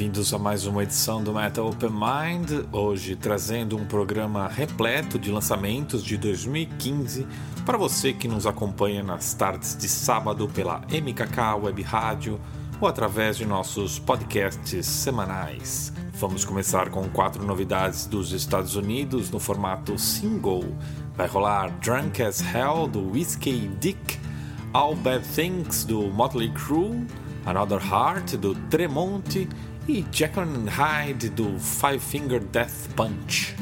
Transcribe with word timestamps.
Bem-vindos 0.00 0.32
a 0.32 0.38
mais 0.38 0.64
uma 0.64 0.82
edição 0.82 1.22
do 1.22 1.34
Metal 1.34 1.68
Open 1.68 1.90
Mind, 1.90 2.66
hoje 2.72 3.14
trazendo 3.14 3.76
um 3.76 3.84
programa 3.84 4.48
repleto 4.48 5.18
de 5.18 5.30
lançamentos 5.30 6.02
de 6.02 6.16
2015 6.16 7.26
para 7.66 7.76
você 7.76 8.14
que 8.14 8.26
nos 8.26 8.46
acompanha 8.46 9.02
nas 9.02 9.34
tardes 9.34 9.76
de 9.76 9.86
sábado 9.90 10.48
pela 10.48 10.78
MKK 10.88 11.62
Web 11.62 11.82
Rádio 11.82 12.40
ou 12.80 12.88
através 12.88 13.36
de 13.36 13.44
nossos 13.44 13.98
podcasts 13.98 14.86
semanais. 14.86 15.92
Vamos 16.14 16.46
começar 16.46 16.88
com 16.88 17.06
quatro 17.10 17.44
novidades 17.44 18.06
dos 18.06 18.32
Estados 18.32 18.76
Unidos 18.76 19.30
no 19.30 19.38
formato 19.38 19.98
single. 19.98 20.78
Vai 21.14 21.26
rolar 21.26 21.78
Drunk 21.80 22.22
as 22.22 22.40
Hell 22.40 22.88
do 22.88 23.06
Whiskey 23.10 23.70
Dick, 23.78 24.18
All 24.72 24.94
Bad 24.94 25.28
Things 25.28 25.84
do 25.84 26.04
Motley 26.04 26.50
Crue, 26.52 27.06
Another 27.44 27.80
Heart 27.80 28.36
do 28.36 28.54
Tremonti 28.70 29.46
e 29.90 30.04
Jekyll 30.12 30.42
and 30.42 30.70
Hyde 30.70 31.34
do 31.34 31.58
Five 31.58 32.02
Finger 32.02 32.38
Death 32.38 32.94
Punch. 32.94 33.54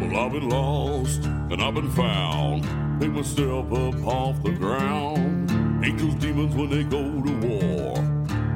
Well, 0.00 0.16
I've 0.16 0.32
been 0.32 0.48
lost 0.48 1.24
and 1.24 1.62
I've 1.62 1.74
been 1.74 1.90
found. 1.90 2.62
Pick 3.00 3.10
myself 3.10 3.70
up 3.72 4.06
off 4.06 4.42
the 4.42 4.52
ground. 4.52 5.50
Angels, 5.84 6.14
demons 6.14 6.54
when 6.54 6.70
they 6.70 6.84
go 6.84 7.02
to 7.02 7.32
war. 7.46 7.94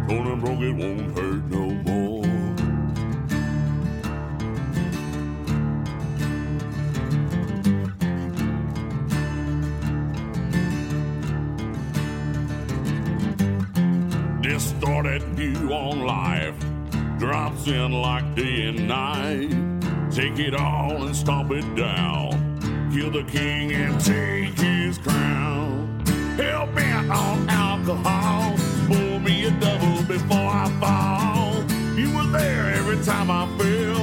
Torn 0.09 0.27
and 0.27 0.41
broke, 0.41 0.61
it 0.61 0.73
won't 0.73 1.19
hurt 1.19 1.45
no 1.51 1.67
more. 1.85 2.25
This 14.43 14.71
started 14.71 15.23
new 15.37 15.73
on 15.73 16.07
life. 16.07 16.70
Drops 17.21 17.67
in 17.67 17.93
like 17.93 18.35
day 18.35 18.69
and 18.69 18.89
night. 18.89 19.51
Take 20.11 20.39
it 20.39 20.55
all 20.55 21.05
and 21.05 21.15
stomp 21.15 21.51
it 21.51 21.77
down. 21.77 22.91
Kill 22.95 23.11
the 23.11 23.25
king 23.25 23.73
and 23.73 24.01
take 24.01 24.59
his 24.59 24.97
crown. 24.97 26.03
Hell 26.39 26.67
bent 26.69 27.11
on 27.11 27.47
alcohol. 27.51 28.57
Pour 28.87 29.21
me 29.21 29.45
a 29.45 29.51
double 29.61 30.03
before 30.05 30.49
I 30.49 30.71
fall. 30.81 31.63
You 31.95 32.11
were 32.17 32.39
there 32.39 32.71
every 32.71 33.05
time 33.05 33.31
I 33.31 33.47
fell. 33.59 34.00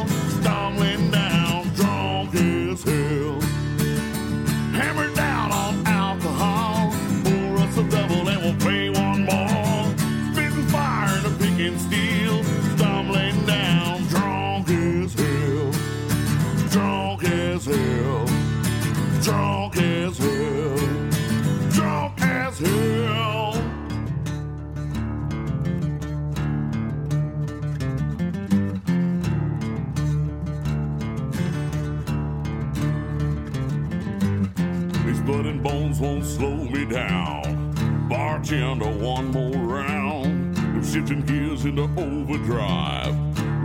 Won't 36.00 36.26
slow 36.26 36.56
me 36.56 36.86
down. 36.86 38.08
Bartender, 38.08 38.86
one 38.86 39.28
more 39.32 39.58
round. 39.58 40.58
I'm 40.58 40.84
shifting 40.84 41.22
gears 41.22 41.66
into 41.66 41.84
overdrive. 41.84 43.16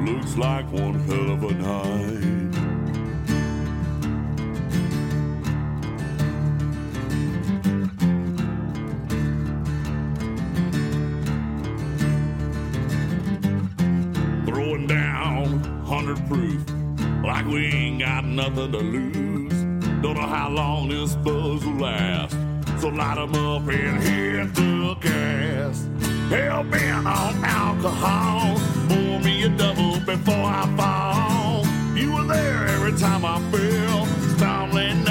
Looks 0.06 0.36
like 0.36 0.70
one 0.72 0.94
hell 1.00 1.30
of 1.30 1.42
a 1.42 1.52
night. 1.52 2.32
Throwing 14.46 14.86
down, 14.86 15.60
hundred 15.84 16.26
proof, 16.28 16.64
like 17.22 17.46
we 17.46 17.66
ain't 17.66 18.00
got 18.00 18.24
nothing 18.24 18.72
to 18.72 18.78
lose. 18.78 19.31
Don't 20.02 20.16
know 20.16 20.26
how 20.26 20.50
long 20.50 20.88
this 20.88 21.14
buzz 21.14 21.64
will 21.64 21.74
last, 21.74 22.36
so 22.80 22.88
light 22.88 23.18
'em 23.18 23.36
up 23.36 23.68
and 23.68 24.02
hit 24.02 24.52
the 24.52 24.96
gas. 25.00 25.86
Hell 26.28 26.64
bent 26.64 27.06
on 27.06 27.44
alcohol, 27.44 28.58
pour 28.88 29.20
me 29.20 29.44
a 29.44 29.48
double 29.48 30.00
before 30.00 30.44
I 30.44 30.66
fall. 30.76 31.64
You 31.94 32.10
were 32.14 32.24
there 32.24 32.66
every 32.74 32.98
time 32.98 33.24
I 33.24 33.38
fell, 33.52 34.06
stumbling 34.34 35.01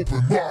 open. 0.00 0.47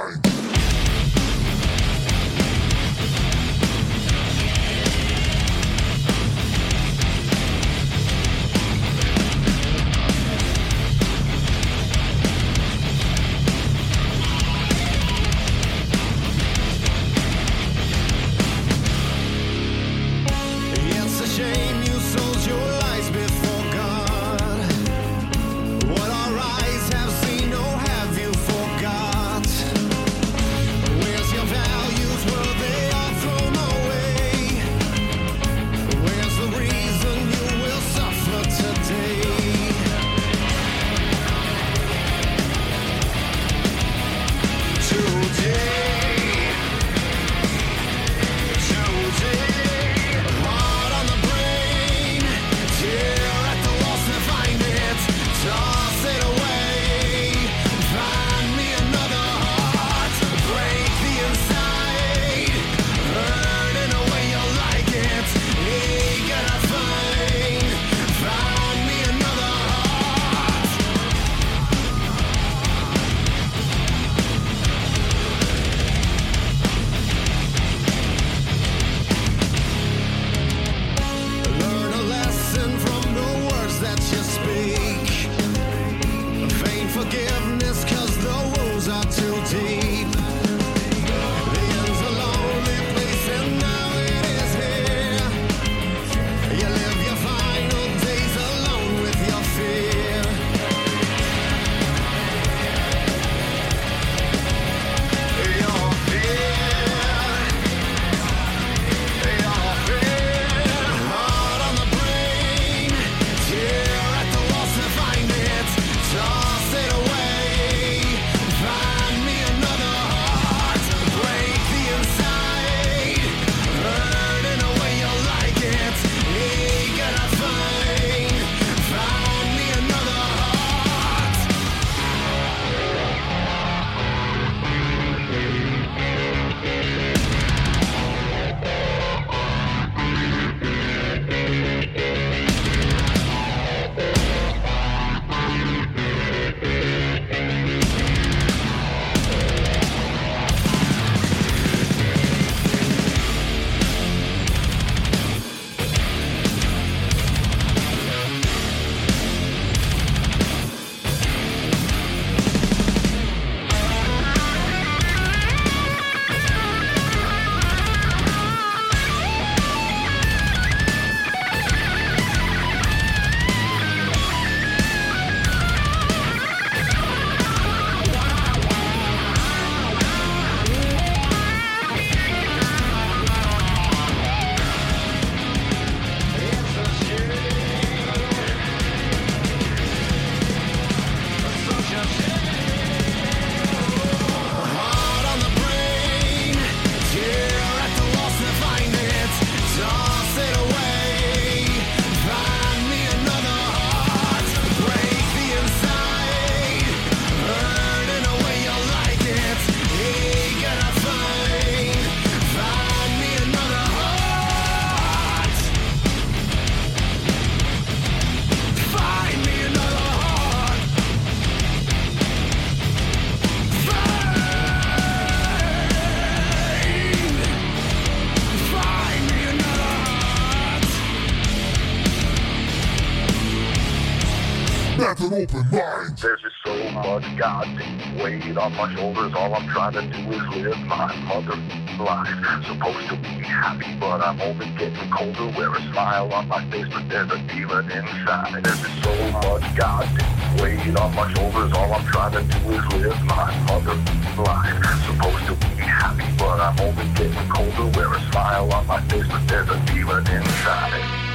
open. 235.38 235.64
There's 235.72 236.42
just 236.42 236.56
so 236.66 236.92
much 236.92 237.24
goddamn 237.38 238.18
weight 238.18 238.58
on 238.58 238.74
my 238.74 238.94
shoulders. 238.96 239.34
All 239.36 239.54
I'm 239.54 239.68
trying 239.70 239.94
to 239.94 240.02
do 240.02 240.32
is 240.32 240.48
live 240.56 240.80
my 240.80 241.16
mother 241.28 241.56
life. 242.04 242.66
Supposed 242.66 243.10
to 243.10 243.16
be 243.18 243.44
happy, 243.46 243.96
but 244.00 244.22
I'm 244.22 244.42
only 244.42 244.70
getting 244.78 245.10
colder. 245.12 245.58
Wear 245.58 245.76
a 245.76 245.82
smile 245.92 246.34
on 246.34 246.48
my 246.48 246.70
face, 246.72 246.88
but 246.92 247.08
there's 247.10 247.32
a 247.32 247.38
demon 247.48 247.92
inside. 247.92 248.64
There's 248.64 248.82
just 248.82 249.04
so 249.04 249.32
much 249.32 249.76
goddamn 249.76 250.58
weight 250.58 250.98
on 250.98 251.14
my 251.16 251.32
shoulders. 251.34 251.74
All 251.74 251.94
I'm 251.94 252.06
trying 252.08 252.34
to 252.34 252.44
do 252.44 252.70
is 252.72 252.86
live 252.94 253.24
my 253.24 253.56
mother 253.68 253.96
life. 254.42 254.84
Supposed 255.06 255.46
to 255.48 255.56
be 255.68 255.82
happy, 255.82 256.26
but 256.38 256.60
I'm 256.60 256.80
only 256.80 257.06
getting 257.14 257.50
colder. 257.50 257.98
Wear 257.98 258.14
a 258.14 258.32
smile 258.32 258.72
on 258.74 258.88
my 258.88 259.02
face, 259.08 259.28
but 259.30 259.48
there's 259.48 259.70
a 259.70 259.80
demon 259.86 260.28
inside. 260.28 261.27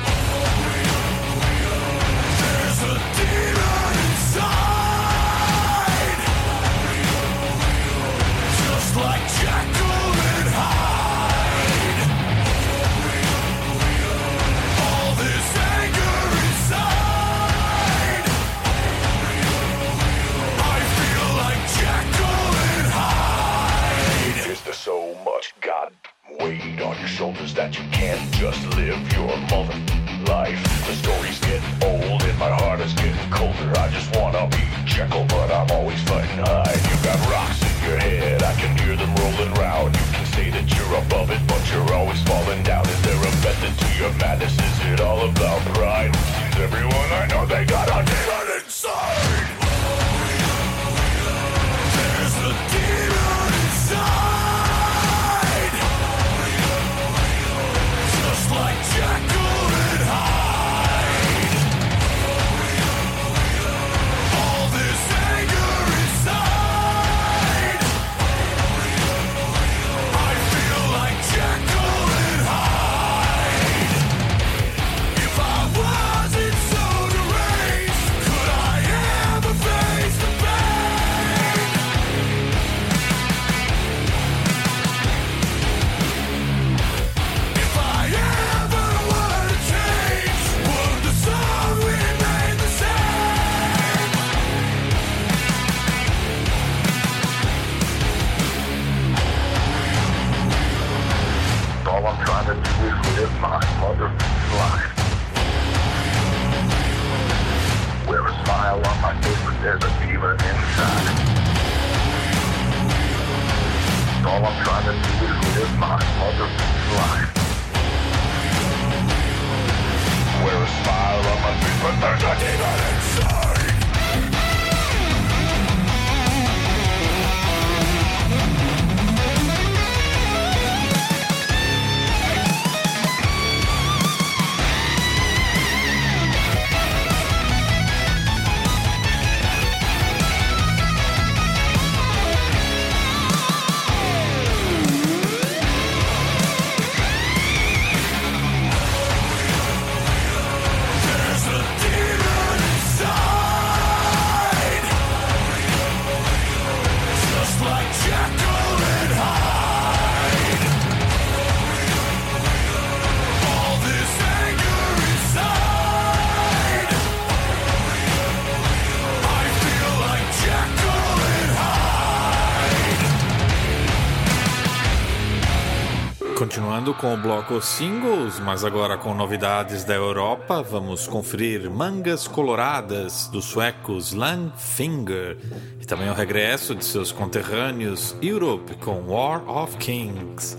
com 177.03 177.15
o 177.15 177.17
bloco 177.17 177.61
singles, 177.61 178.39
mas 178.39 178.65
agora 178.65 178.97
com 178.97 179.13
novidades 179.13 179.83
da 179.83 179.93
Europa, 179.93 180.63
vamos 180.63 181.09
conferir 181.09 181.69
Mangas 181.69 182.29
Coloradas 182.29 183.27
dos 183.27 183.45
suecos 183.47 184.13
Langfinger 184.13 185.37
e 185.81 185.85
também 185.85 186.09
o 186.09 186.15
regresso 186.15 186.77
de 186.77 186.85
seus 186.85 187.11
conterrâneos 187.11 188.15
Europe 188.23 188.77
com 188.77 189.03
War 189.09 189.43
of 189.51 189.77
Kings. 189.79 190.57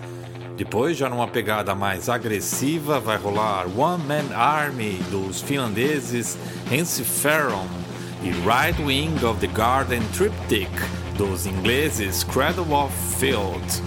Depois, 0.57 0.97
já 0.97 1.07
numa 1.07 1.29
pegada 1.29 1.73
mais 1.73 2.09
agressiva, 2.09 2.99
vai 2.99 3.15
rolar 3.15 3.65
One 3.67 4.03
Man 4.03 4.35
Army 4.35 5.01
dos 5.09 5.41
finlandeses 5.41 6.37
Hans 6.69 6.99
Ferron 6.99 7.67
e 8.21 8.31
Right 8.31 8.81
Wing 8.83 9.15
of 9.25 9.39
the 9.39 9.47
Garden 9.47 10.01
Triptych 10.13 10.69
dos 11.17 11.45
ingleses 11.45 12.25
Cradle 12.25 12.73
of 12.73 12.93
Field. 13.17 13.81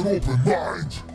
An 0.00 0.06
open 0.06 0.44
mind. 0.44 1.09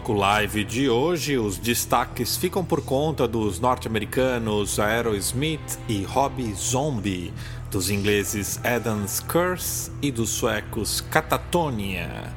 Bloco 0.00 0.12
live 0.14 0.64
de 0.64 0.88
hoje, 0.88 1.36
os 1.36 1.58
destaques 1.58 2.34
ficam 2.34 2.64
por 2.64 2.82
conta 2.82 3.28
dos 3.28 3.60
norte-americanos 3.60 4.78
Aerosmith 4.78 5.78
e 5.86 6.02
Robbie 6.04 6.54
Zombie, 6.54 7.34
dos 7.70 7.90
ingleses 7.90 8.58
Adam's 8.64 9.20
Curse 9.20 9.90
e 10.00 10.10
dos 10.10 10.30
suecos 10.30 11.02
Catatonia. 11.02 12.32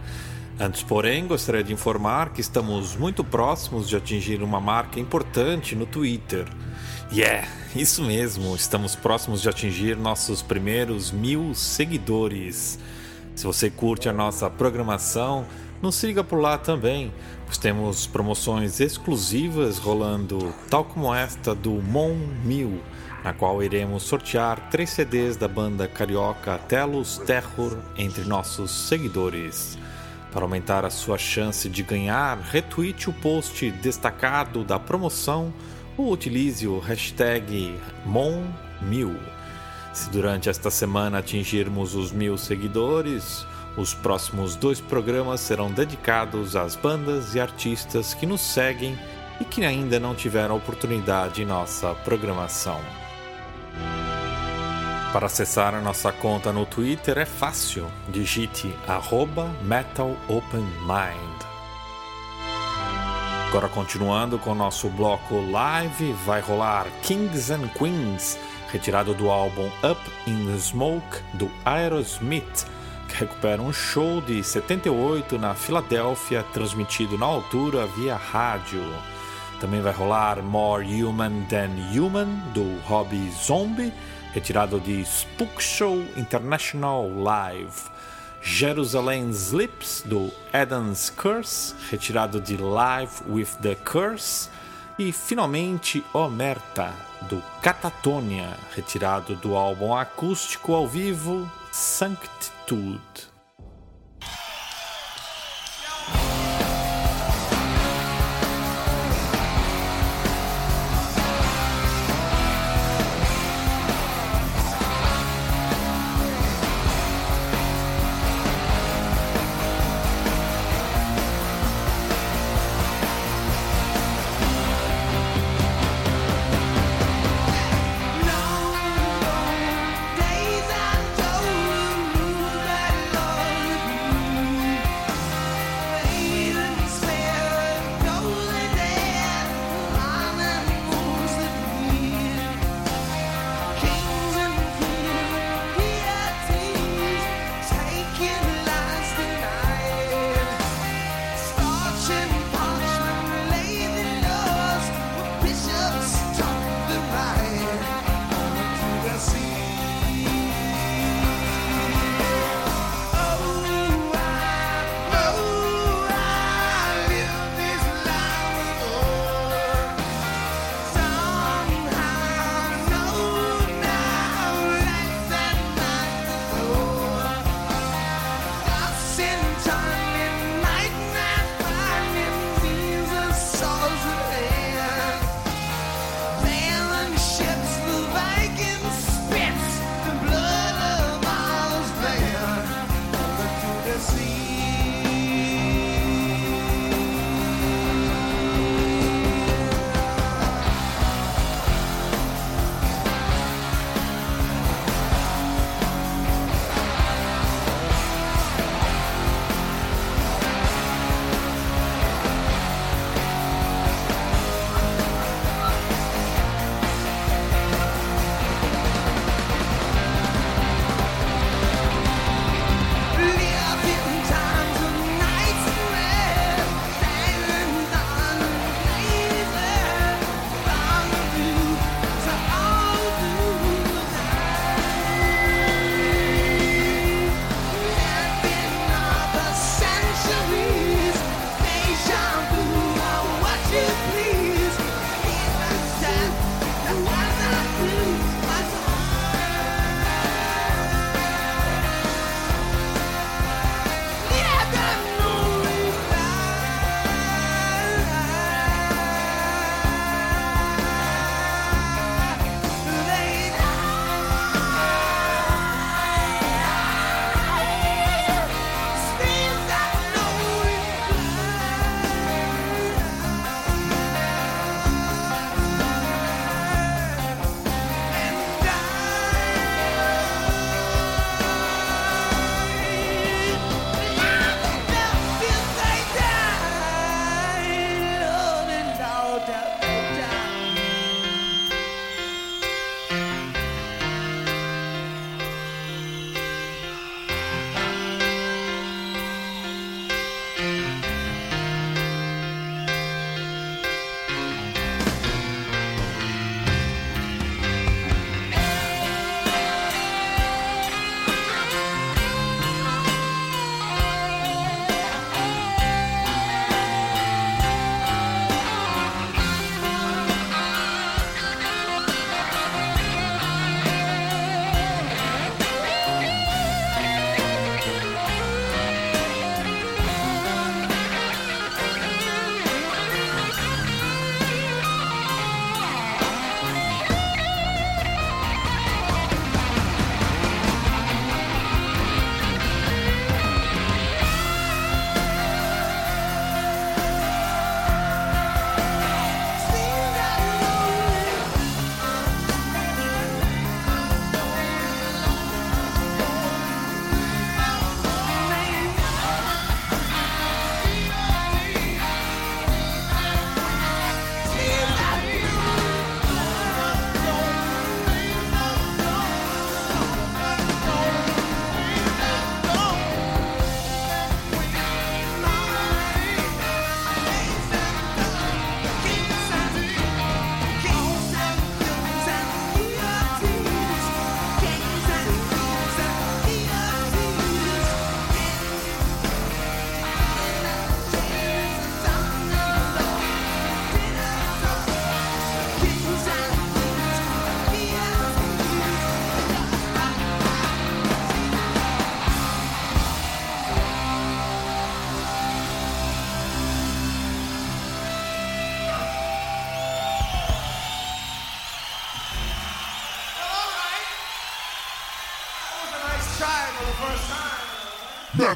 Antes, 0.59 0.83
porém, 0.83 1.25
gostaria 1.25 1.63
de 1.63 1.71
informar 1.71 2.33
que 2.33 2.41
estamos 2.41 2.97
muito 2.97 3.23
próximos 3.23 3.87
de 3.87 3.95
atingir 3.95 4.43
uma 4.43 4.59
marca 4.59 4.99
importante 4.99 5.73
no 5.73 5.85
Twitter. 5.85 6.45
Yeah, 7.13 7.47
isso 7.73 8.03
mesmo, 8.03 8.53
estamos 8.55 8.93
próximos 8.93 9.41
de 9.41 9.47
atingir 9.47 9.95
nossos 9.95 10.41
primeiros 10.41 11.11
mil 11.11 11.55
seguidores. 11.55 12.77
Se 13.35 13.45
você 13.45 13.69
curte 13.69 14.09
a 14.09 14.13
nossa 14.13 14.49
programação, 14.49 15.45
nos 15.81 15.95
siga 15.95 16.23
por 16.23 16.39
lá 16.39 16.57
também, 16.57 17.11
temos 17.57 18.07
promoções 18.07 18.79
exclusivas 18.79 19.77
rolando, 19.77 20.53
tal 20.69 20.83
como 20.85 21.13
esta 21.13 21.53
do 21.53 21.71
Mon 21.71 22.15
1000, 22.43 22.81
na 23.23 23.33
qual 23.33 23.63
iremos 23.63 24.03
sortear 24.03 24.69
três 24.69 24.89
CDs 24.89 25.37
da 25.37 25.47
banda 25.47 25.87
carioca 25.87 26.57
Telos 26.57 27.17
Terror 27.19 27.77
entre 27.97 28.23
nossos 28.23 28.71
seguidores. 28.87 29.77
Para 30.31 30.43
aumentar 30.43 30.83
a 30.83 30.89
sua 30.89 31.17
chance 31.17 31.69
de 31.69 31.83
ganhar, 31.83 32.37
retweete 32.39 33.09
o 33.09 33.13
post 33.13 33.69
destacado 33.69 34.63
da 34.63 34.79
promoção 34.79 35.53
ou 35.95 36.11
utilize 36.11 36.67
o 36.67 36.79
hashtag 36.79 37.77
MON1000. 38.07 39.15
Se 39.93 40.09
durante 40.09 40.49
esta 40.49 40.71
semana 40.71 41.19
atingirmos 41.19 41.93
os 41.93 42.11
mil 42.11 42.37
seguidores, 42.37 43.45
os 43.75 43.93
próximos 43.93 44.55
dois 44.55 44.79
programas 44.79 45.41
serão 45.41 45.71
dedicados 45.71 46.55
às 46.55 46.75
bandas 46.75 47.35
e 47.35 47.39
artistas 47.39 48.13
que 48.13 48.25
nos 48.25 48.41
seguem 48.41 48.97
e 49.39 49.45
que 49.45 49.65
ainda 49.65 49.99
não 49.99 50.13
tiveram 50.13 50.55
oportunidade 50.55 51.41
em 51.41 51.45
nossa 51.45 51.93
programação. 51.95 52.79
Para 55.11 55.27
acessar 55.27 55.75
a 55.75 55.81
nossa 55.81 56.11
conta 56.11 56.51
no 56.51 56.65
Twitter 56.65 57.17
é 57.19 57.25
fácil, 57.25 57.85
digite 58.09 58.73
metalopenmind. 59.61 61.53
Agora 63.47 63.69
continuando 63.69 64.39
com 64.39 64.53
o 64.53 64.55
nosso 64.55 64.89
bloco 64.89 65.39
live, 65.51 66.13
vai 66.25 66.41
rolar 66.41 66.87
Kings 67.03 67.53
and 67.53 67.67
Queens, 67.77 68.39
retirado 68.71 69.13
do 69.13 69.29
álbum 69.29 69.67
Up 69.83 70.01
in 70.25 70.47
the 70.47 70.57
Smoke 70.57 71.19
do 71.35 71.51
Aerosmith, 71.63 72.65
que 73.13 73.19
recupera 73.19 73.61
um 73.61 73.71
show 73.71 74.19
de 74.21 74.43
78 74.43 75.37
na 75.37 75.53
Filadélfia, 75.53 76.43
transmitido 76.51 77.15
na 77.15 77.27
altura 77.27 77.85
via 77.85 78.15
rádio. 78.15 78.83
Também 79.59 79.81
vai 79.81 79.93
rolar 79.93 80.41
More 80.41 81.03
Human 81.03 81.43
Than 81.43 81.69
Human 81.95 82.27
do 82.55 82.79
Robbie 82.87 83.31
Zombie, 83.31 83.93
retirado 84.33 84.79
de 84.79 85.05
Spook 85.05 85.61
Show 85.61 86.03
International 86.17 87.07
Live. 87.07 87.83
Jerusalem 88.41 89.29
Slips 89.29 90.03
do 90.03 90.31
Adam's 90.51 91.11
Curse, 91.11 91.75
retirado 91.91 92.41
de 92.41 92.57
Live 92.57 93.21
with 93.29 93.49
the 93.61 93.75
Curse. 93.75 94.49
E 94.97 95.11
finalmente 95.11 96.03
Omerta 96.13 96.93
do 97.21 97.41
Catatonia, 97.61 98.57
retirado 98.75 99.35
do 99.35 99.55
álbum 99.55 99.95
acústico 99.95 100.73
ao 100.73 100.87
vivo 100.87 101.49
Sanctitude. 101.71 102.52
tudo. 102.65 103.32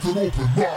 An 0.07 0.17
open 0.17 0.55
mind. 0.55 0.76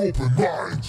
open 0.00 0.34
mind. 0.34 0.79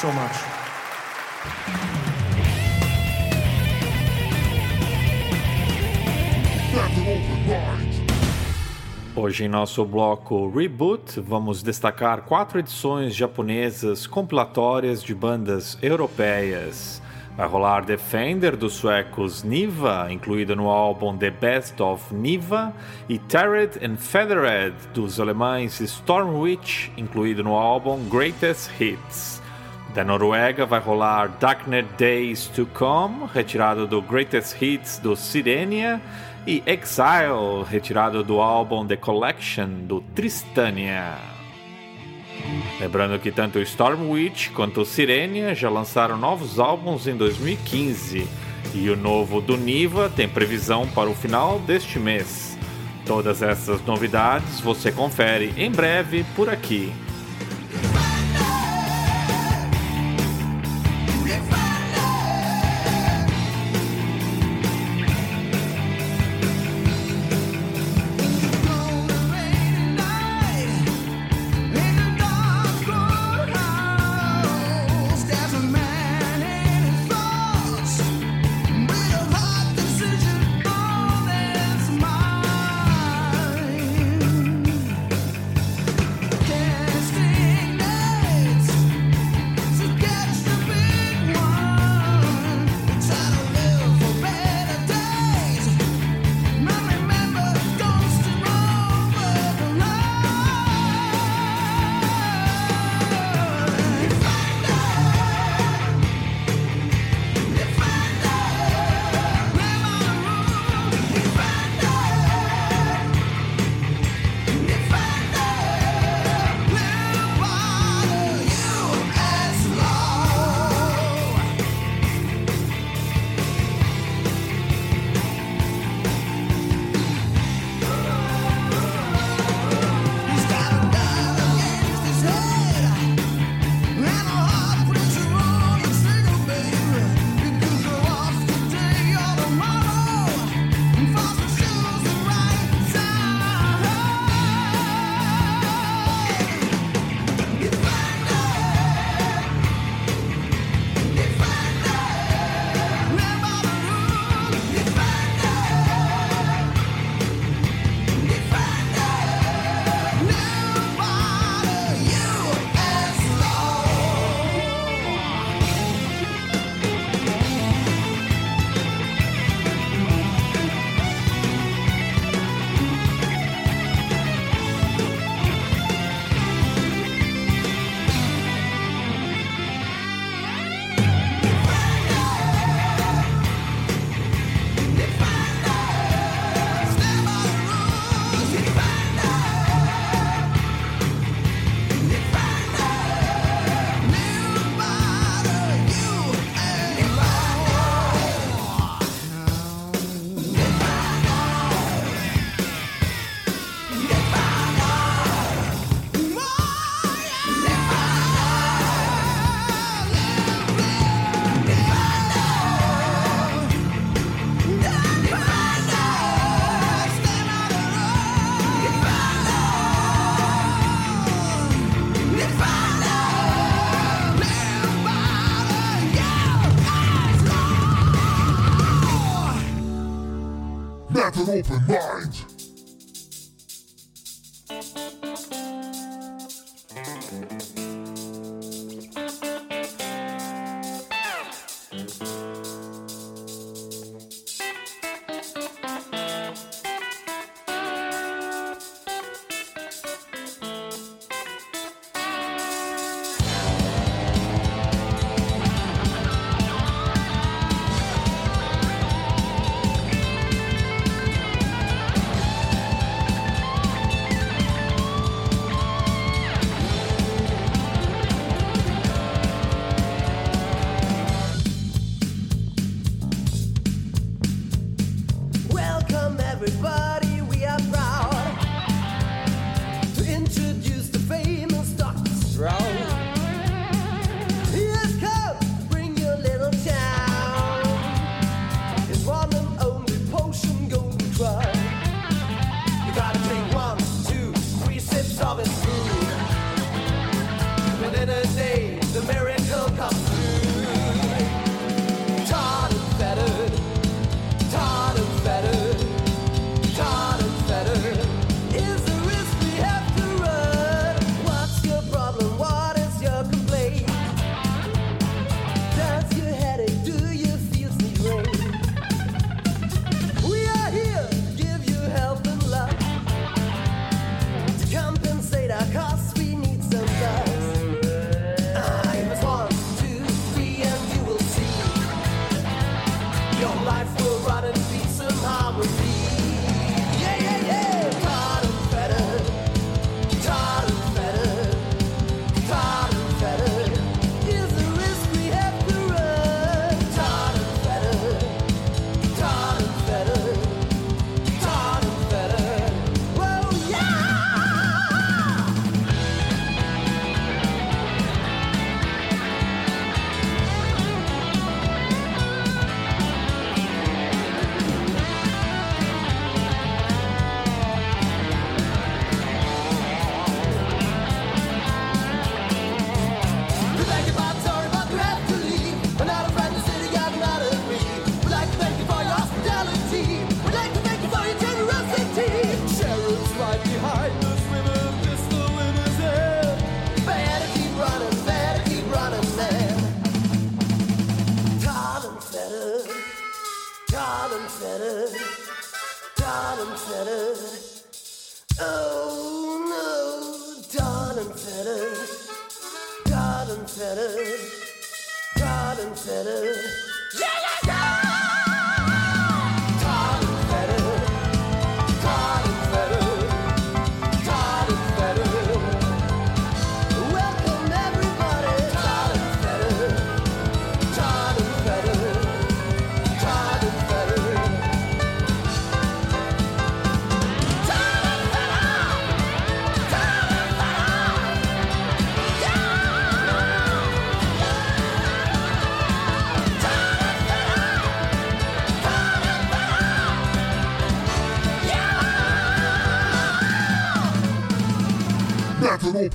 So 0.00 0.12
much. 0.12 0.30
Hoje 9.16 9.44
em 9.44 9.48
nosso 9.48 9.84
bloco 9.84 10.48
Reboot, 10.50 11.18
vamos 11.18 11.64
destacar 11.64 12.22
quatro 12.22 12.60
edições 12.60 13.16
japonesas 13.16 14.06
compilatórias 14.06 15.02
de 15.02 15.12
bandas 15.12 15.76
europeias. 15.82 17.02
Vai 17.36 17.48
rolar 17.48 17.84
Defender 17.84 18.56
dos 18.56 18.74
suecos 18.74 19.42
Niva, 19.42 20.06
incluída 20.10 20.54
no 20.54 20.68
álbum 20.68 21.16
The 21.16 21.30
Best 21.30 21.82
of 21.82 22.14
Niva, 22.14 22.72
e 23.08 23.18
Tarred 23.18 23.84
and 23.84 23.96
Feathered 23.96 24.76
dos 24.94 25.18
alemães 25.18 25.80
Stormwitch, 25.80 26.92
incluído 26.96 27.42
no 27.42 27.56
álbum 27.56 28.08
Greatest 28.08 28.70
Hits. 28.80 29.47
Da 29.94 30.04
Noruega 30.04 30.66
vai 30.66 30.80
rolar 30.80 31.28
Darknet 31.40 31.88
Days 31.96 32.46
to 32.46 32.66
Come, 32.66 33.26
retirado 33.32 33.86
do 33.86 34.02
Greatest 34.02 34.60
Hits 34.60 34.98
do 34.98 35.16
Sirenia, 35.16 36.00
e 36.46 36.62
Exile, 36.66 37.64
retirado 37.68 38.22
do 38.22 38.40
álbum 38.40 38.86
The 38.86 38.96
Collection 38.96 39.68
do 39.82 40.00
Tristania. 40.14 41.16
Lembrando 42.80 43.18
que 43.18 43.32
tanto 43.32 43.58
o 43.58 43.62
Stormwitch 43.62 44.50
quanto 44.52 44.84
Sirenia 44.84 45.54
já 45.54 45.68
lançaram 45.68 46.16
novos 46.16 46.58
álbuns 46.58 47.06
em 47.06 47.16
2015 47.16 48.26
e 48.74 48.90
o 48.90 48.96
novo 48.96 49.40
do 49.40 49.56
Niva 49.56 50.10
tem 50.14 50.28
previsão 50.28 50.86
para 50.86 51.10
o 51.10 51.14
final 51.14 51.58
deste 51.60 51.98
mês. 51.98 52.56
Todas 53.04 53.42
essas 53.42 53.84
novidades 53.84 54.60
você 54.60 54.92
confere 54.92 55.52
em 55.56 55.70
breve 55.70 56.24
por 56.36 56.48
aqui. 56.48 56.92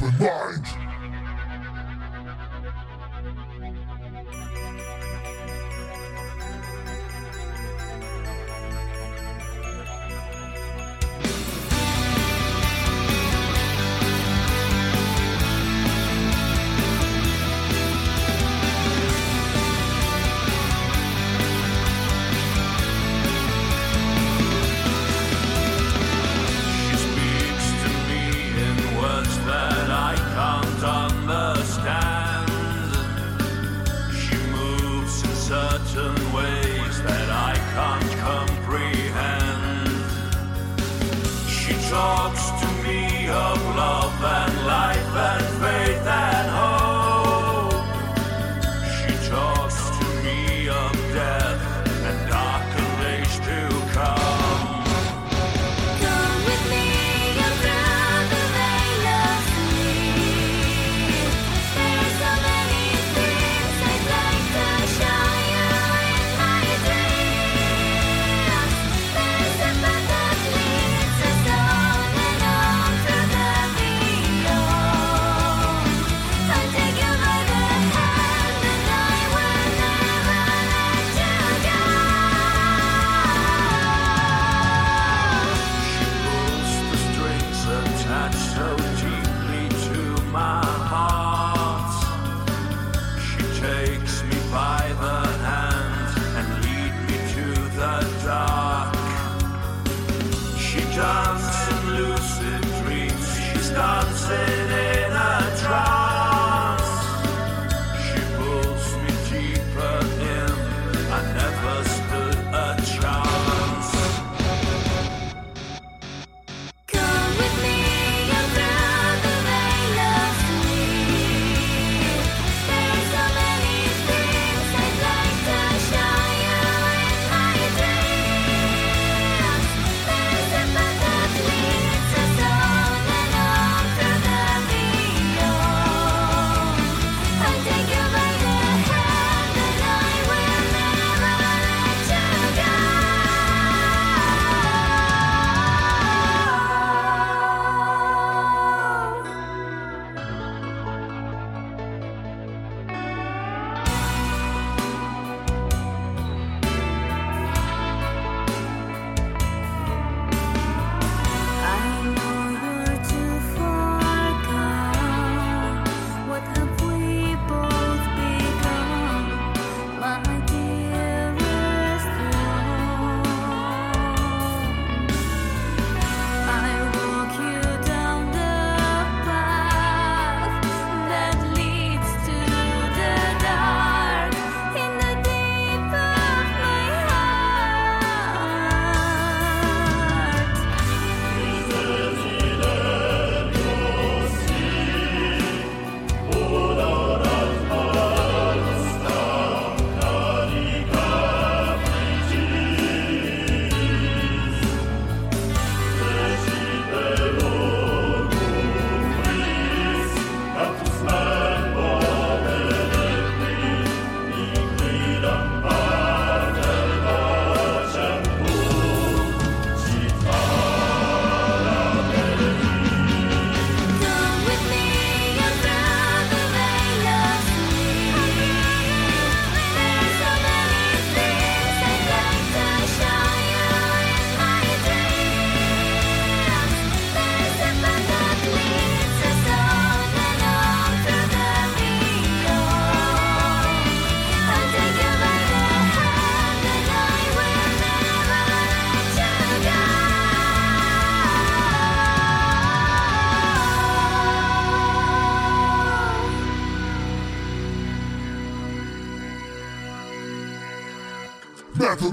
Open 0.03 0.32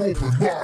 open. 0.02 0.59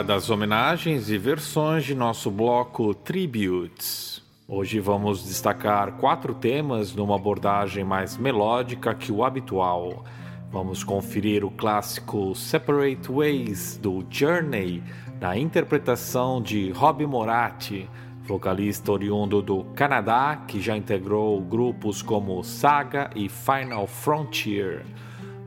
hora 0.00 0.04
das 0.04 0.30
homenagens 0.30 1.10
e 1.10 1.18
versões 1.18 1.84
de 1.84 1.94
nosso 1.94 2.30
bloco 2.30 2.94
Tributes. 2.94 4.22
Hoje 4.48 4.80
vamos 4.80 5.22
destacar 5.22 5.92
quatro 5.98 6.32
temas 6.32 6.94
numa 6.94 7.16
abordagem 7.16 7.84
mais 7.84 8.16
melódica 8.16 8.94
que 8.94 9.12
o 9.12 9.22
habitual. 9.22 10.02
Vamos 10.50 10.82
conferir 10.82 11.44
o 11.44 11.50
clássico 11.50 12.34
Separate 12.34 13.12
Ways 13.12 13.76
do 13.76 14.02
Journey, 14.08 14.82
na 15.20 15.36
interpretação 15.36 16.40
de 16.40 16.70
Rob 16.70 17.04
Moratti, 17.04 17.86
vocalista 18.22 18.92
oriundo 18.92 19.42
do 19.42 19.64
Canadá 19.74 20.44
que 20.48 20.62
já 20.62 20.74
integrou 20.74 21.38
grupos 21.42 22.00
como 22.00 22.42
Saga 22.42 23.10
e 23.14 23.28
Final 23.28 23.86
Frontier. 23.86 24.82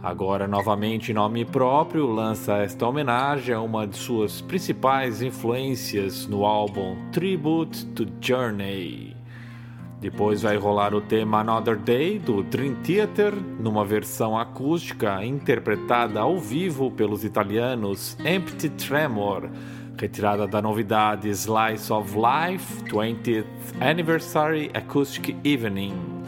Agora, 0.04 0.50
novamente 0.50 1.12
em 1.12 1.14
nome 1.14 1.46
próprio, 1.46 2.08
lança 2.08 2.58
esta 2.58 2.86
homenagem 2.86 3.56
a 3.56 3.62
uma 3.62 3.88
de 3.88 3.96
suas 3.96 4.42
principais 4.42 5.22
influências 5.22 6.28
no 6.28 6.46
álbum 6.46 6.98
Tribute 7.14 7.86
to 7.86 8.06
Journey. 8.20 9.16
Depois 10.02 10.42
vai 10.42 10.58
rolar 10.58 10.94
o 10.94 11.00
tema 11.00 11.40
Another 11.40 11.78
Day 11.78 12.20
do 12.20 12.44
Dream 12.44 12.76
Theater, 12.84 13.34
numa 13.34 13.86
versão 13.86 14.38
acústica 14.38 15.24
interpretada 15.24 16.20
ao 16.20 16.38
vivo 16.38 16.92
pelos 16.92 17.24
italianos 17.24 18.18
Empty 18.26 18.72
Tremor, 18.72 19.50
retirada 19.98 20.46
da 20.46 20.62
novidade 20.62 21.30
Slice 21.30 21.94
of 21.94 22.14
Life 22.14 22.84
20th 22.90 23.46
Anniversary 23.80 24.70
Acoustic 24.74 25.34
Evening. 25.46 26.23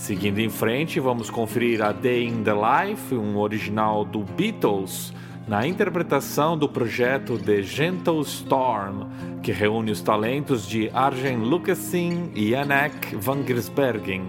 Seguindo 0.00 0.38
em 0.38 0.48
frente, 0.48 0.98
vamos 0.98 1.28
conferir 1.28 1.82
a 1.82 1.92
Day 1.92 2.26
in 2.26 2.42
the 2.42 2.54
Life, 2.54 3.14
um 3.14 3.36
original 3.36 4.02
do 4.02 4.20
Beatles, 4.20 5.12
na 5.46 5.66
interpretação 5.66 6.56
do 6.56 6.66
projeto 6.66 7.38
The 7.38 7.60
Gentle 7.60 8.22
Storm, 8.22 9.10
que 9.42 9.52
reúne 9.52 9.90
os 9.90 10.00
talentos 10.00 10.66
de 10.66 10.88
Arjen 10.94 11.36
Lucasin 11.36 12.30
e 12.34 12.52
Janek 12.52 13.14
van 13.16 13.44
Giersbergen. 13.46 14.22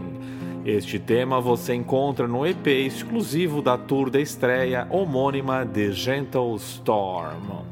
Este 0.65 0.99
tema 0.99 1.39
você 1.39 1.73
encontra 1.73 2.27
no 2.27 2.45
EP 2.45 2.67
exclusivo 2.67 3.61
da 3.61 3.77
tour 3.77 4.09
da 4.09 4.19
estreia 4.19 4.85
homônima 4.89 5.65
The 5.65 5.93
Gentle 5.93 6.57
Storm. 6.57 7.63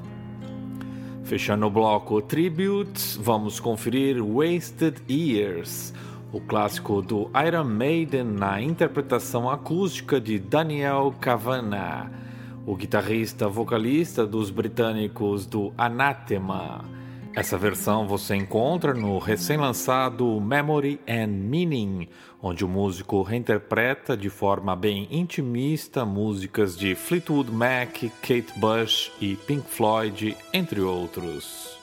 Fechando 1.26 1.68
o 1.68 1.70
bloco 1.70 2.22
Tributes, 2.22 3.20
vamos 3.22 3.60
conferir 3.60 4.24
Wasted 4.24 5.02
Years, 5.08 5.94
o 6.32 6.40
clássico 6.40 7.02
do 7.02 7.30
Iron 7.46 7.64
Maiden 7.66 8.24
na 8.24 8.62
interpretação 8.62 9.50
acústica 9.50 10.22
de 10.22 10.38
Daniel 10.38 11.14
Kavanagh, 11.20 12.12
o 12.66 12.76
guitarrista 12.76 13.48
vocalista 13.48 14.26
dos 14.28 14.52
britânicos 14.52 15.46
do 15.46 15.74
Anathema. 15.78 16.86
Essa 17.36 17.58
versão 17.58 18.08
você 18.08 18.36
encontra 18.36 18.94
no 18.94 19.18
recém-lançado 19.18 20.40
Memory 20.42 21.00
and 21.08 21.28
Meaning, 21.28 22.08
onde 22.42 22.66
o 22.66 22.68
músico 22.68 23.22
reinterpreta 23.22 24.18
de 24.18 24.30
forma 24.30 24.76
bem 24.76 25.08
intimista 25.12 26.06
músicas 26.06 26.78
de 26.78 26.96
Fleetwood 26.96 27.52
Mac, 27.52 28.04
Kate 28.22 28.54
Bush 28.58 29.12
e 29.22 29.36
Pink 29.36 29.68
Floyd, 29.70 30.36
entre 30.54 30.82
outros. 30.82 31.79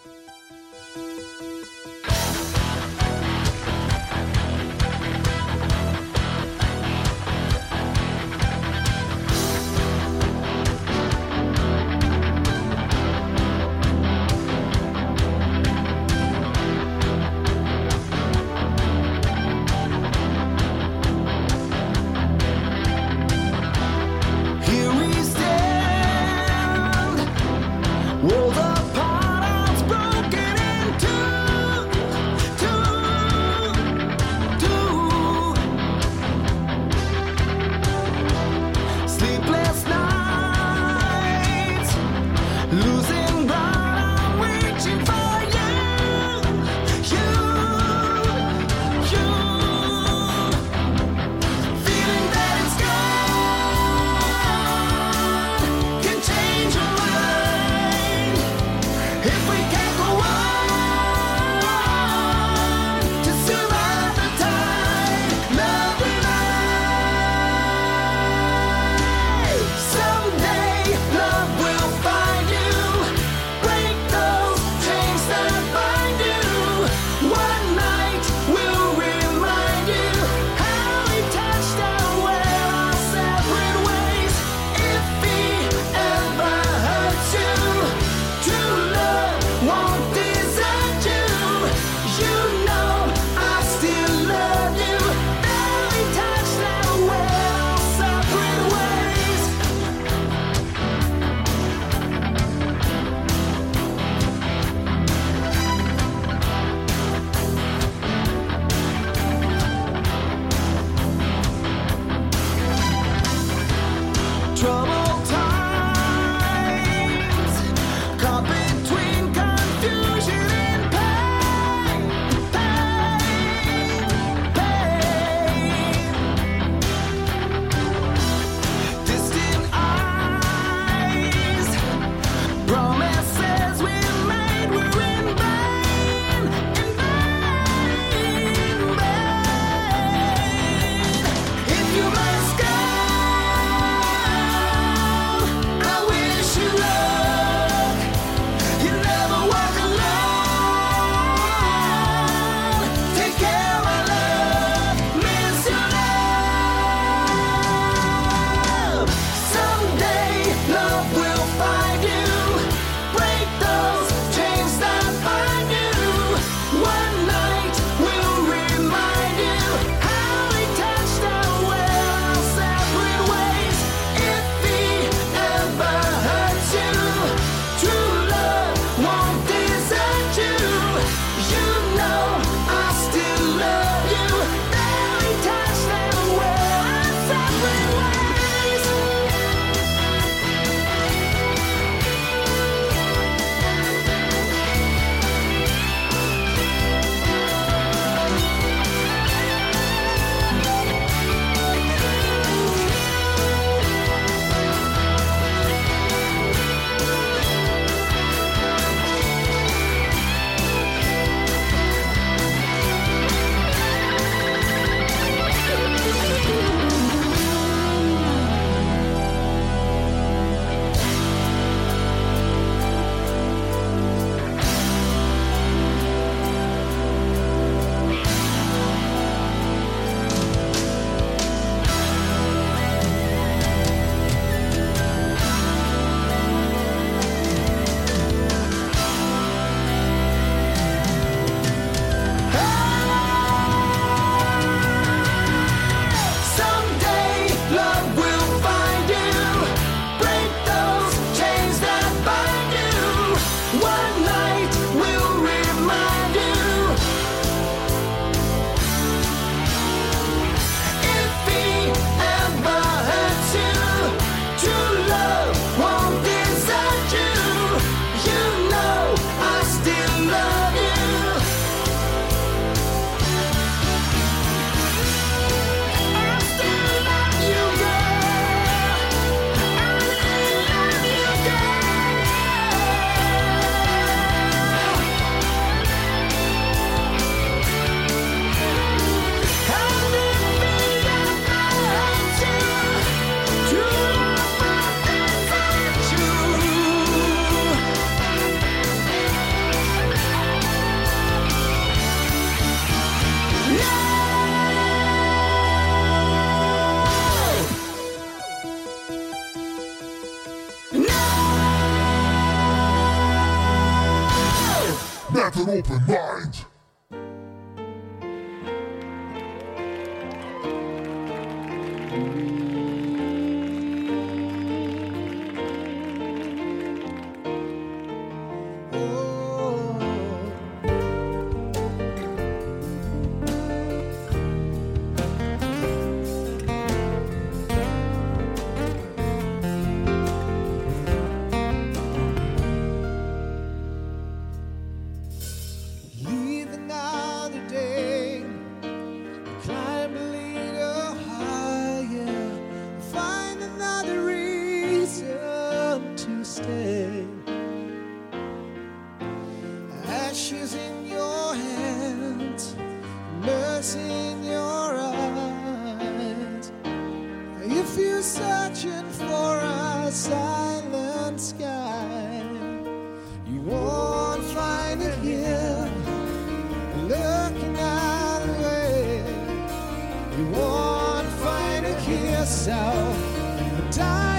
myself. 382.66 384.35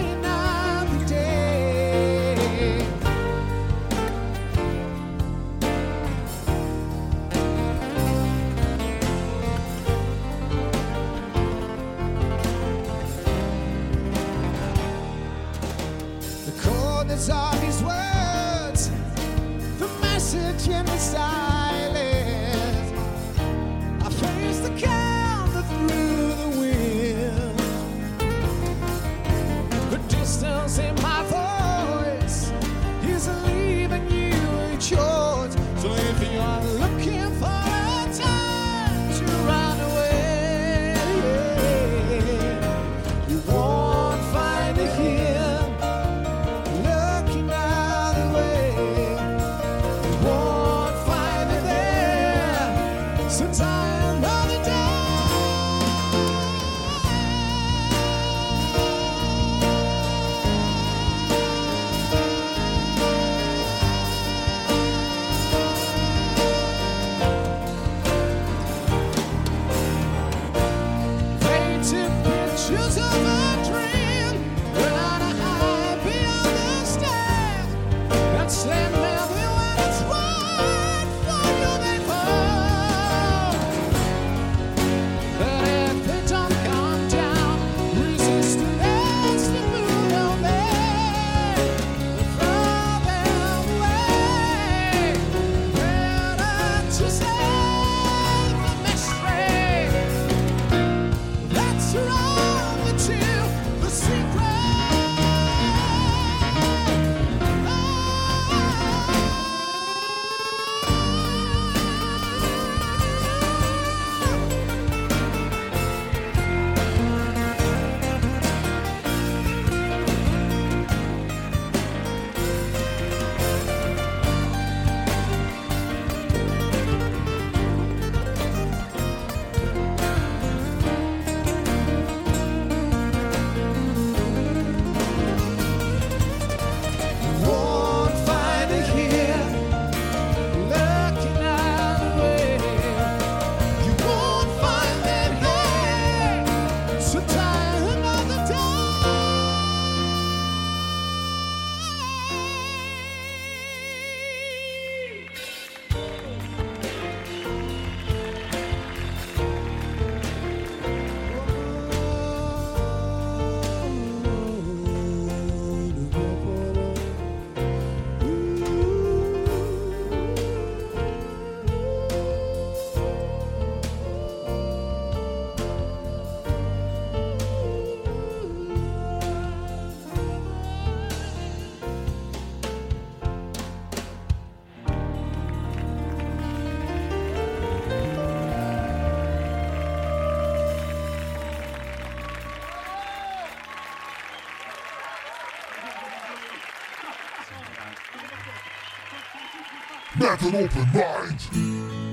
Met 200.20 200.42
an 200.42 200.56
open 200.56 200.90
mind. 200.94 202.07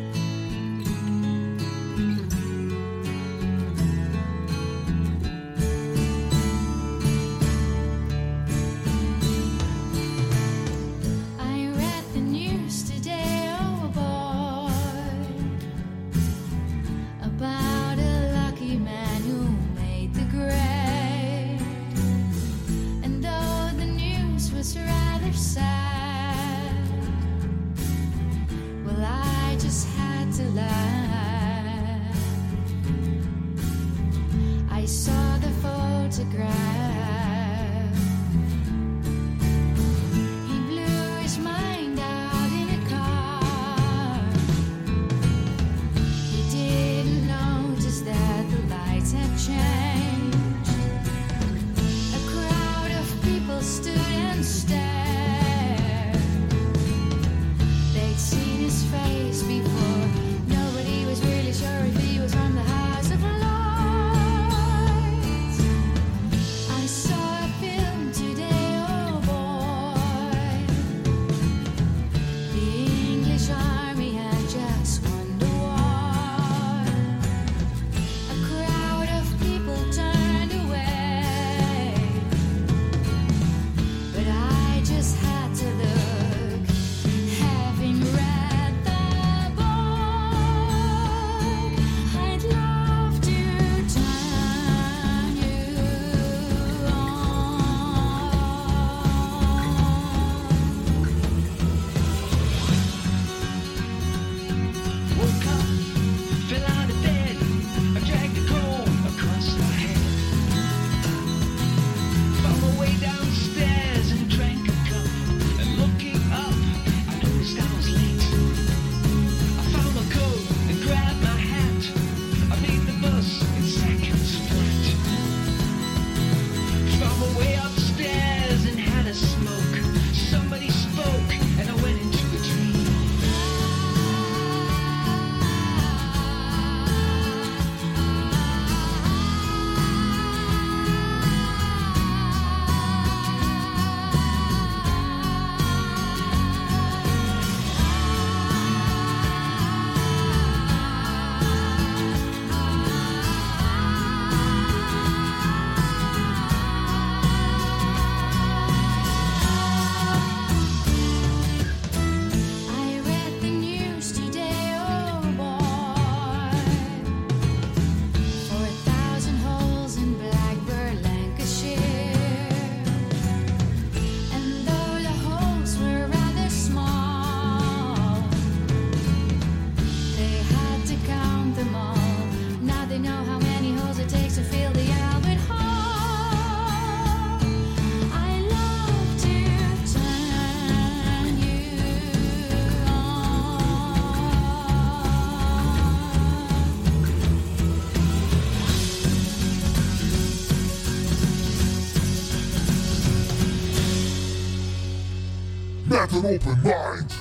An 205.94 206.26
open 206.26 206.62
mind. 206.62 207.14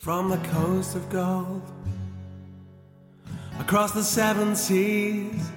From 0.00 0.28
the 0.28 0.36
coast 0.48 0.96
of 0.96 1.08
gold, 1.08 1.62
across 3.74 3.90
the 3.90 4.04
seven 4.04 4.54
seas, 4.54 5.50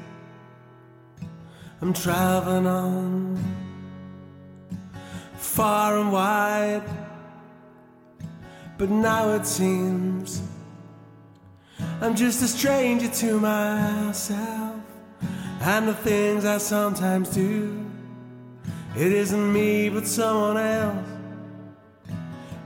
I'm 1.81 1.94
traveling 1.94 2.65
on, 2.65 3.38
far 5.35 5.99
and 5.99 6.11
wide. 6.11 6.81
But 8.80 8.89
now 8.89 9.34
it 9.34 9.45
seems 9.45 10.41
I'm 12.02 12.15
just 12.15 12.41
a 12.41 12.48
stranger 12.48 13.07
to 13.07 13.39
myself 13.39 14.81
and 15.61 15.88
the 15.88 15.94
things 15.94 16.44
I 16.44 16.57
sometimes 16.57 17.30
do. 17.30 17.85
It 18.95 19.11
isn't 19.11 19.53
me, 19.53 19.89
but 19.89 20.07
someone 20.07 20.57
else. 20.57 21.07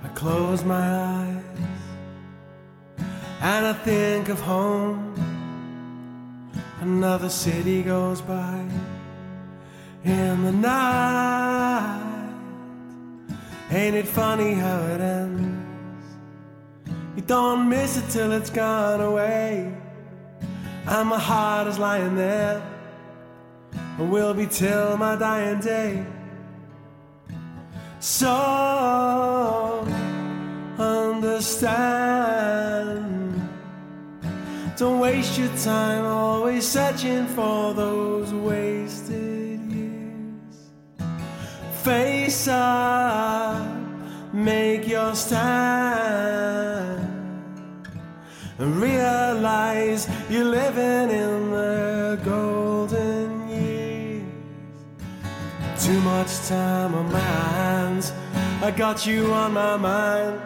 I 0.02 0.08
close 0.16 0.64
my 0.64 0.96
eyes 1.18 1.44
and 3.42 3.66
I 3.68 3.74
think 3.74 4.30
of 4.30 4.40
home. 4.40 5.11
Another 6.82 7.30
city 7.30 7.84
goes 7.84 8.22
by 8.22 8.66
in 10.04 10.44
the 10.44 10.52
night. 10.52 12.34
Ain't 13.70 13.96
it 13.96 14.08
funny 14.08 14.56
how 14.56 14.80
it 14.88 15.00
ends? 15.00 16.18
You 17.16 17.22
don't 17.22 17.70
miss 17.70 17.98
it 17.98 18.10
till 18.10 18.32
it's 18.32 18.50
gone 18.50 19.00
away. 19.00 19.72
And 20.88 21.10
my 21.10 21.20
heart 21.20 21.68
is 21.68 21.78
lying 21.78 22.16
there, 22.16 22.60
and 24.00 24.12
will 24.12 24.34
be 24.34 24.48
till 24.48 24.98
my 24.98 25.16
dying 25.16 25.60
day. 25.60 26.04
So 28.00 29.86
understand. 30.80 32.32
Don't 34.78 35.00
waste 35.00 35.38
your 35.38 35.50
time 35.58 36.06
always 36.06 36.68
searching 36.68 37.28
for 37.28 37.74
those 37.74 38.34
wasted 38.34 39.60
years. 39.70 40.70
Face 41.84 42.48
up, 42.48 43.64
make 44.34 44.88
your 44.88 45.14
stand, 45.14 45.46
and 48.58 48.76
realize 48.78 50.08
you're 50.30 50.46
living 50.46 51.10
in 51.16 51.52
the 51.52 52.20
golden 52.24 53.50
years. 53.50 54.24
Too 55.84 56.00
much 56.02 56.48
time 56.48 56.96
on 56.96 57.12
my 57.12 57.20
hands. 57.20 58.14
I 58.64 58.72
got 58.72 59.06
you 59.06 59.34
on 59.34 59.54
my 59.54 59.76
mind. 59.76 60.40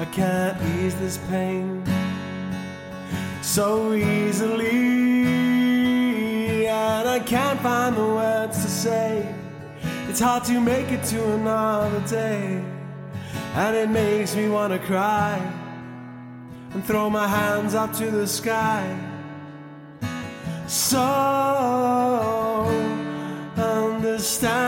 I 0.00 0.04
can't 0.06 0.60
ease 0.76 0.96
this 0.96 1.18
pain 1.28 1.83
so 3.44 3.92
easily, 3.92 4.66
and 6.66 7.08
I 7.08 7.18
can't 7.20 7.60
find 7.60 7.94
the 7.94 8.06
words 8.06 8.64
to 8.64 8.70
say. 8.70 9.28
It's 10.08 10.18
hard 10.18 10.44
to 10.44 10.58
make 10.60 10.90
it 10.90 11.04
to 11.04 11.34
another 11.34 12.00
day, 12.08 12.64
and 13.54 13.76
it 13.76 13.90
makes 13.90 14.34
me 14.34 14.48
wanna 14.48 14.78
cry 14.78 15.38
and 16.72 16.82
throw 16.84 17.10
my 17.10 17.28
hands 17.28 17.74
up 17.74 17.92
to 17.94 18.10
the 18.10 18.26
sky. 18.26 18.82
So 20.66 21.04
understand. 23.56 24.64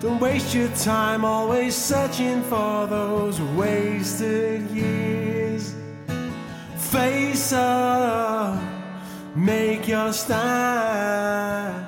Don't 0.00 0.20
waste 0.20 0.54
your 0.54 0.68
time 0.76 1.24
always 1.24 1.74
searching 1.74 2.42
for 2.44 2.86
those 2.86 3.40
wasted 3.40 4.70
years. 4.70 5.21
Face 6.92 7.54
up, 7.54 8.60
make 9.34 9.88
your 9.88 10.12
stand. 10.12 11.86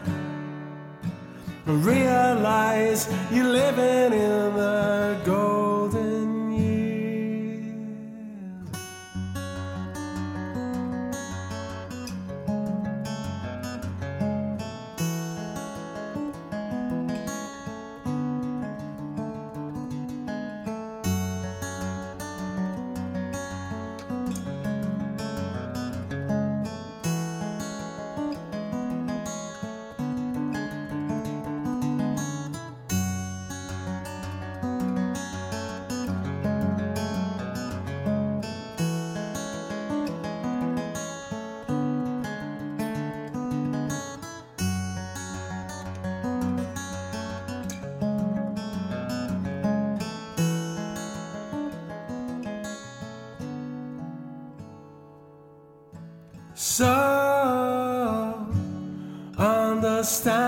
Realize 1.66 3.06
you're 3.31 3.44
living 3.44 4.18
in 4.18 4.55
the 4.55 5.20
golden 5.26 5.64
So 56.77 58.49
understand 59.39 60.43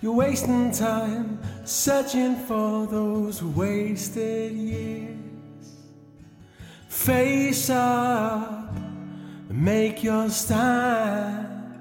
you're 0.00 0.14
wasting 0.14 0.72
time 0.72 1.38
searching 1.64 2.34
for 2.34 2.88
those 2.88 3.40
wasted 3.40 4.50
years. 4.50 5.14
Face 6.88 7.70
up, 7.70 8.74
make 9.48 10.02
your 10.02 10.28
stand, 10.28 11.78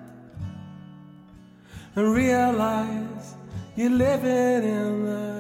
and 1.96 2.14
realize 2.14 3.34
you're 3.76 3.90
living 3.90 4.70
in 4.70 5.04
the 5.04 5.39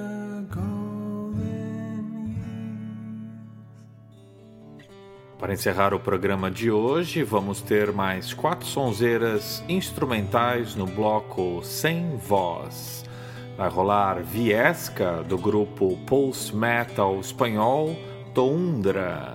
Para 5.49 5.55
encerrar 5.55 5.95
o 5.95 5.99
programa 5.99 6.51
de 6.51 6.69
hoje, 6.69 7.23
vamos 7.23 7.59
ter 7.59 7.91
mais 7.91 8.35
quatro 8.35 8.67
sonzeiras 8.67 9.63
instrumentais 9.67 10.76
no 10.76 10.85
bloco 10.85 11.63
Sem 11.63 12.17
Voz. 12.17 13.03
Vai 13.57 13.67
rolar 13.67 14.21
Viesca, 14.21 15.23
do 15.23 15.39
grupo 15.39 15.97
post-metal 16.05 17.19
espanhol 17.19 17.97
Toundra. 18.31 19.34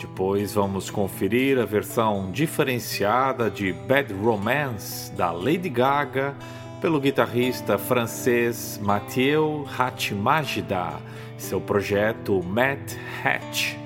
Depois 0.00 0.54
vamos 0.54 0.88
conferir 0.88 1.58
a 1.58 1.66
versão 1.66 2.30
diferenciada 2.30 3.50
de 3.50 3.74
Bad 3.74 4.10
Romance, 4.14 5.12
da 5.12 5.32
Lady 5.32 5.68
Gaga, 5.68 6.34
pelo 6.80 6.98
guitarrista 6.98 7.76
francês 7.76 8.80
Mathieu 8.82 9.68
Hatchmagida, 9.78 10.94
seu 11.36 11.60
projeto 11.60 12.42
Matt 12.42 12.94
Hatch. 13.22 13.81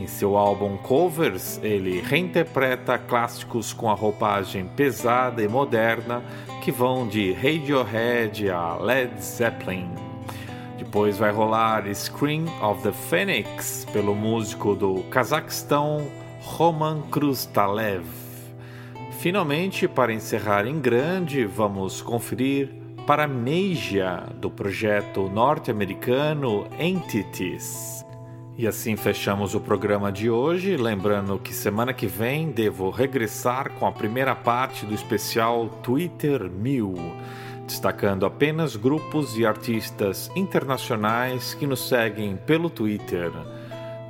Em 0.00 0.06
seu 0.06 0.36
álbum 0.36 0.76
Covers, 0.76 1.58
ele 1.62 2.00
reinterpreta 2.00 2.96
clássicos 2.96 3.72
com 3.72 3.90
a 3.90 3.94
roupagem 3.94 4.66
pesada 4.76 5.42
e 5.42 5.48
moderna 5.48 6.22
que 6.62 6.70
vão 6.70 7.08
de 7.08 7.32
Radiohead 7.32 8.48
a 8.48 8.76
Led 8.76 9.20
Zeppelin. 9.20 9.90
Depois 10.78 11.18
vai 11.18 11.32
rolar 11.32 11.92
Scream 11.92 12.44
of 12.62 12.82
the 12.82 12.92
Phoenix 12.92 13.84
pelo 13.92 14.14
músico 14.14 14.76
do 14.76 15.02
Cazaquistão 15.10 16.06
Roman 16.42 17.02
Krustalev. 17.10 18.04
Finalmente, 19.18 19.88
para 19.88 20.12
encerrar 20.12 20.64
em 20.64 20.78
grande, 20.78 21.44
vamos 21.44 22.00
conferir 22.00 22.72
Paramnesia, 23.04 24.26
do 24.36 24.48
projeto 24.48 25.28
norte-americano 25.28 26.68
Entities. 26.78 28.07
E 28.58 28.66
assim 28.66 28.96
fechamos 28.96 29.54
o 29.54 29.60
programa 29.60 30.10
de 30.10 30.28
hoje, 30.28 30.76
lembrando 30.76 31.38
que 31.38 31.54
semana 31.54 31.94
que 31.94 32.08
vem 32.08 32.50
devo 32.50 32.90
regressar 32.90 33.70
com 33.74 33.86
a 33.86 33.92
primeira 33.92 34.34
parte 34.34 34.84
do 34.84 34.92
especial 34.92 35.68
Twitter 35.80 36.50
1000, 36.50 36.92
destacando 37.64 38.26
apenas 38.26 38.74
grupos 38.74 39.38
e 39.38 39.46
artistas 39.46 40.28
internacionais 40.34 41.54
que 41.54 41.68
nos 41.68 41.88
seguem 41.88 42.36
pelo 42.36 42.68
Twitter. 42.68 43.30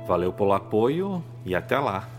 Valeu 0.07 0.33
pelo 0.33 0.53
apoio 0.53 1.23
e 1.45 1.53
até 1.53 1.77
lá! 1.77 2.18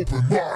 Open 0.00 0.28
mind. 0.28 0.49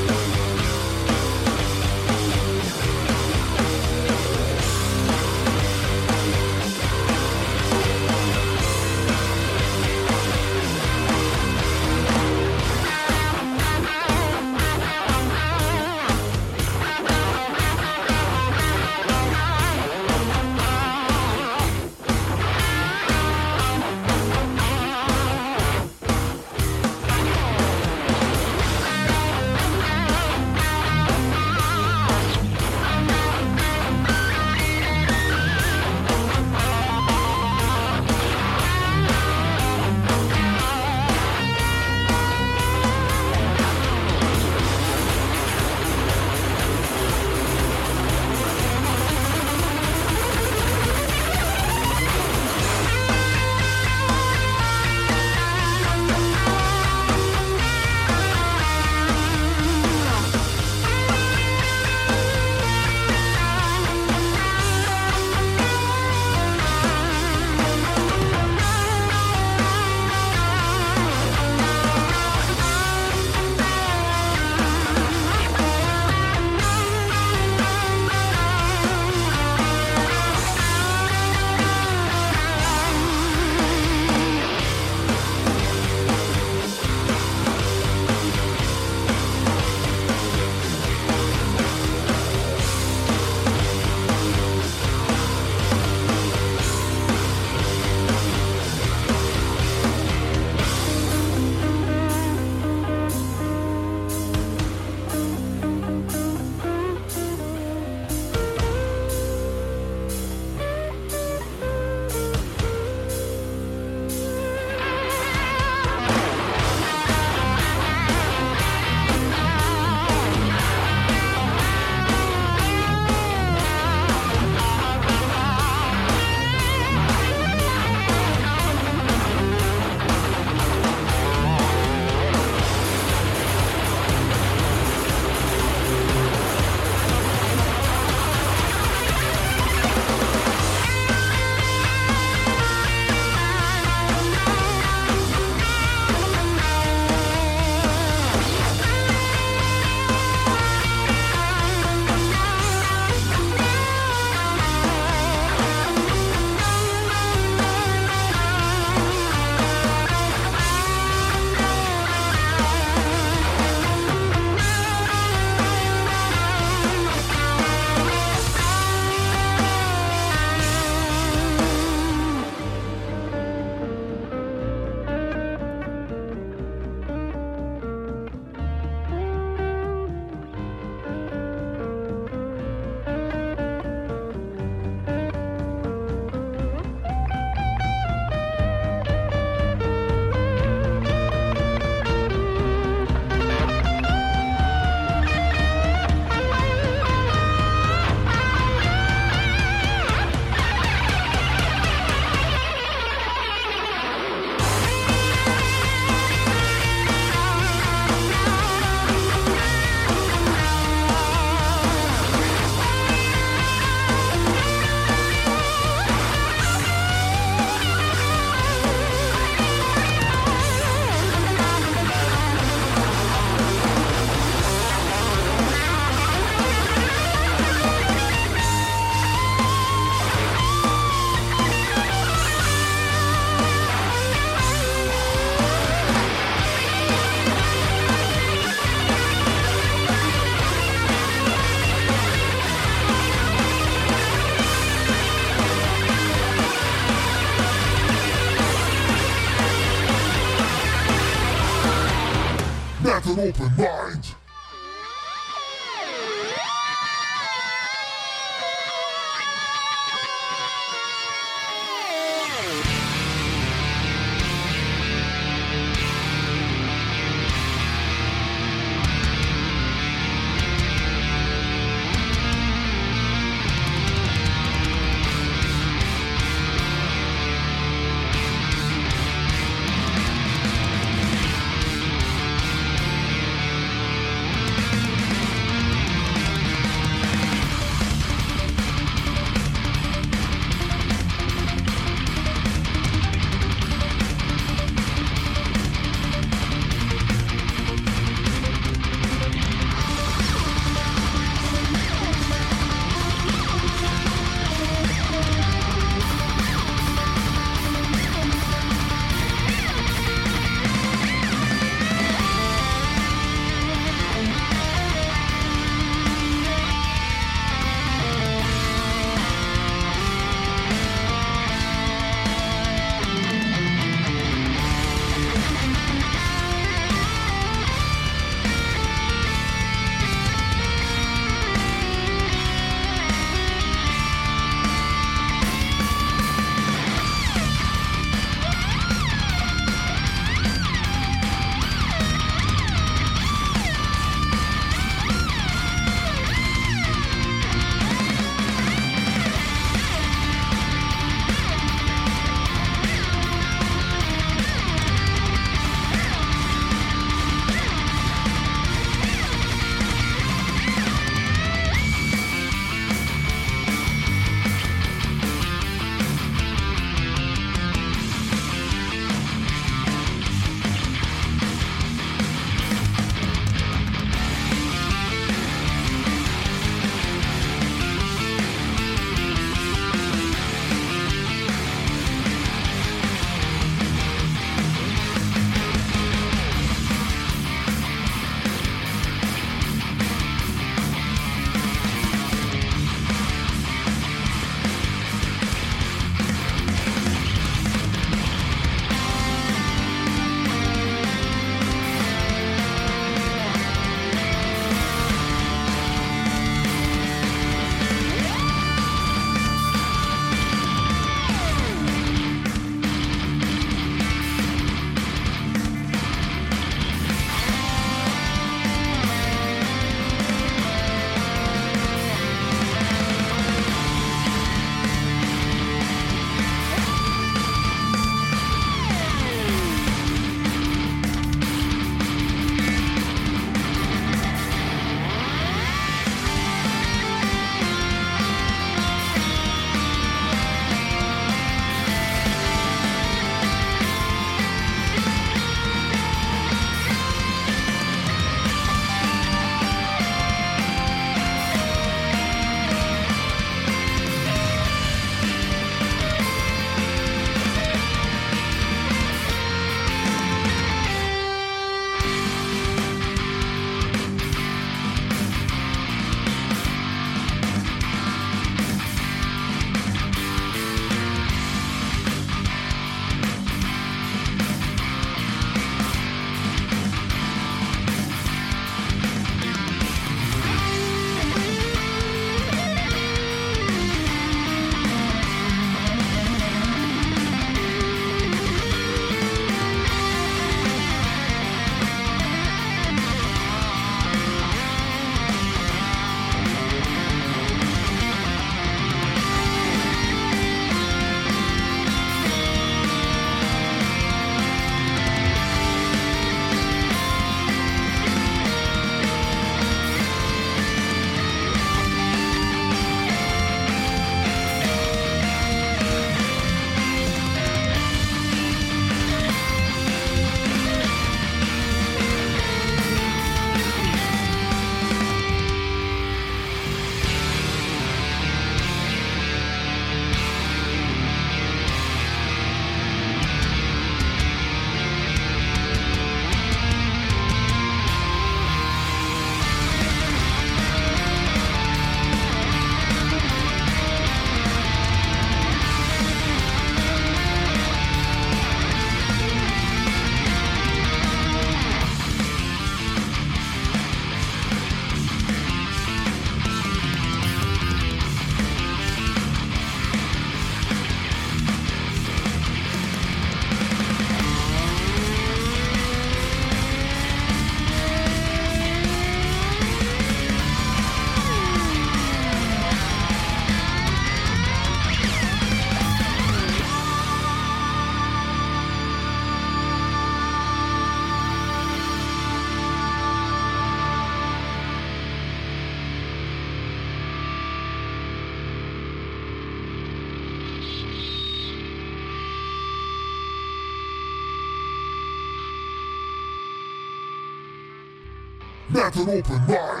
Not 599.01 599.15
an 599.15 599.29
open 599.31 599.57
mind. 599.65 600.00